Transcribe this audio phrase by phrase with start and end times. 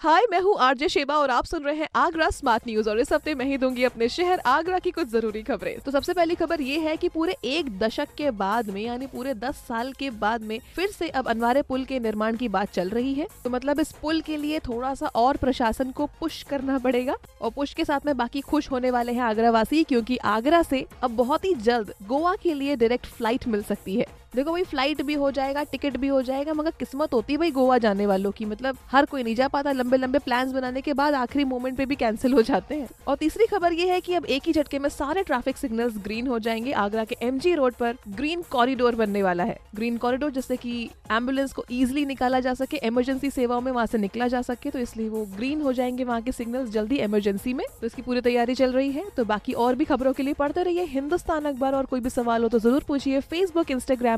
[0.00, 3.12] हाय, मैं हूँ RJ Sheba और आप सुन रहे हैं आगरा स्मार्ट न्यूज़ और इस
[3.12, 6.60] हफ़्ते मैं ही दूँगी अपने शहर आगरा की कुछ ज़रूरी खबरें। तो सबसे पहली खबर
[6.60, 10.42] ये है कि पूरे एक दशक के बाद में, यानी पूरे दस साल के बाद
[10.42, 13.80] में, फिर से अब अनवारे पुल के निर्माण की बात चल रही है। तो मतलब
[13.80, 17.84] इस पुल के लिए थोड़ा सा और प्रशासन को पुश करना पड़ेगा और पुश के
[17.84, 21.54] साथ में बाकी खुश होने वाले है आगरा वासी क्योंकि आगरा से अब बहुत ही
[21.54, 25.62] जल्द गोवा के लिए डायरेक्ट फ़्लाइट मिल सकती है। देखो भाई फ़्लाइट भी हो जाएगा
[25.64, 29.04] टिकट भी हो जाएगा, मगर किस्मत होती है भाई गोवा जाने वालों की। मतलब हर
[29.04, 32.32] कोई नहीं जा पाता लंबे लंबे प्लान बनाने के बाद आखिरी मोमेंट पे भी कैंसिल
[32.32, 35.22] हो जाते हैं। और तीसरी खबर ये है कि अब एक ही झटके में सारे
[35.22, 39.58] ट्रैफ़िक सिग्नल्स ग्रीन हो जाएँगे। आगरा के एमजी रोड पर ग्रीन कॉरिडोर बनने वाला है।
[39.74, 43.98] ग्रीन कॉरिडोर जिससे की एंबुलेंस को इजिली निकाला जा सके इमरजेंसी सेवाओं में वहाँ से
[43.98, 47.64] निकला जा सके तो इसलिए वो ग्रीन हो जाएँगे वहाँ के सिग्नल्स जल्दी इमरजेंसी में।
[47.80, 50.62] तो इसकी पूरी तैयारी चल रही है। तो बाकी और भी खबरों के लिए पढ़ते
[50.62, 54.17] रहिए हिंदुस्तान अखबार। और कोई भी सवाल हो तो ज़रूर पूछिए फेसबुक इंस्टाग्राम